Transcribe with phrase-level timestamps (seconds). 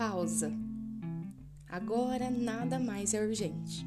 [0.00, 0.50] pausa.
[1.68, 3.86] Agora nada mais é urgente.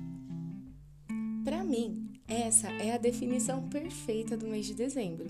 [1.44, 5.26] Para mim, essa é a definição perfeita do mês de dezembro.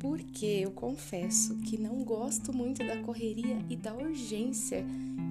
[0.00, 4.84] Porque eu confesso que não gosto muito da correria e da urgência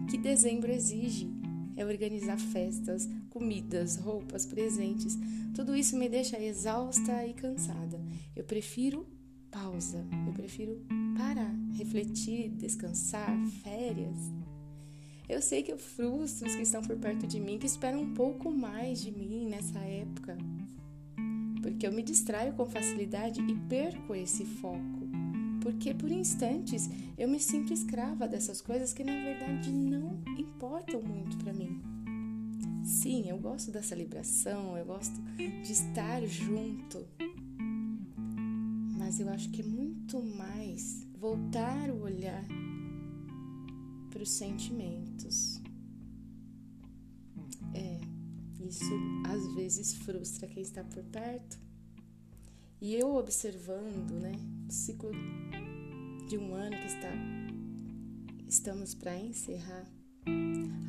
[0.10, 1.28] que dezembro exige.
[1.76, 5.18] É organizar festas, comidas, roupas, presentes.
[5.54, 8.00] Tudo isso me deixa exausta e cansada.
[8.34, 9.06] Eu prefiro
[9.52, 10.06] pausa.
[10.26, 10.82] Eu prefiro
[11.18, 14.43] parar, refletir, descansar, férias.
[15.34, 18.14] Eu sei que eu frustro os que estão por perto de mim, que esperam um
[18.14, 20.38] pouco mais de mim nessa época
[21.64, 25.08] porque eu me distraio com facilidade e perco esse foco.
[25.62, 31.38] Porque por instantes eu me sinto escrava dessas coisas que na verdade não importam muito
[31.38, 31.82] para mim.
[32.84, 37.08] Sim, eu gosto da celebração, eu gosto de estar junto.
[38.98, 42.46] Mas eu acho que é muito mais voltar o olhar
[44.14, 45.60] para os sentimentos.
[47.74, 48.00] É,
[48.64, 48.94] isso
[49.26, 51.60] às vezes frustra quem está por perto.
[52.80, 54.34] E eu observando, né,
[54.70, 55.10] o ciclo
[56.30, 57.10] de um ano que está
[58.48, 59.88] estamos para encerrar.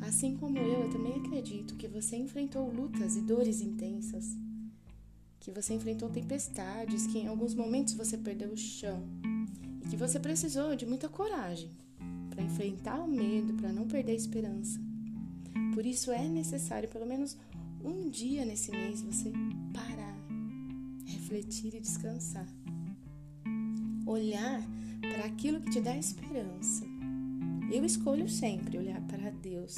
[0.07, 4.37] Assim como eu, eu também acredito que você enfrentou lutas e dores intensas,
[5.39, 9.03] que você enfrentou tempestades, que em alguns momentos você perdeu o chão
[9.83, 11.84] e que você precisou de muita coragem
[12.35, 14.79] para enfrentar o medo, para não perder a esperança.
[15.73, 17.37] Por isso é necessário pelo menos
[17.83, 19.31] um dia nesse mês você
[19.73, 20.17] parar,
[21.05, 22.47] refletir e descansar.
[24.05, 24.61] Olhar
[25.01, 26.85] para aquilo que te dá esperança.
[27.71, 29.75] Eu escolho sempre olhar para Deus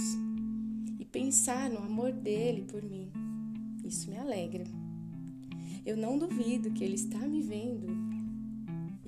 [1.00, 3.10] e pensar no amor dele por mim.
[3.86, 4.66] Isso me alegra.
[5.86, 8.07] Eu não duvido que ele está me vendo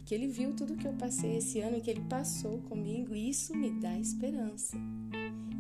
[0.10, 3.30] que ele viu tudo que eu passei esse ano e que ele passou comigo, e
[3.30, 4.76] isso me dá esperança.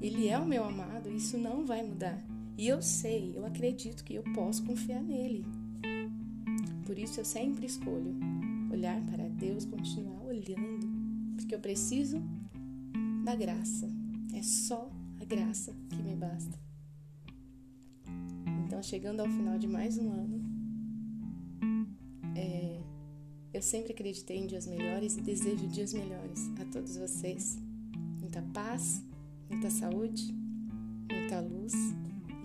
[0.02, 2.19] Ele é o meu amado, isso não vai mudar.
[2.57, 5.46] E eu sei, eu acredito que eu posso confiar nele.
[6.84, 8.16] Por isso eu sempre escolho
[8.72, 10.88] olhar para Deus, continuar olhando,
[11.35, 12.19] porque eu preciso
[13.23, 13.88] da graça.
[14.34, 14.90] É só
[15.22, 16.57] a graça que me basta.
[18.66, 20.48] Então, chegando ao final de mais um ano,
[23.59, 27.58] eu sempre acreditei em dias melhores e desejo dias melhores a todos vocês.
[28.22, 29.03] Muita paz,
[29.50, 30.34] muita saúde,
[31.12, 31.74] muita luz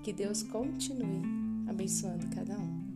[0.02, 1.22] que Deus continue
[1.68, 2.93] abençoando cada um.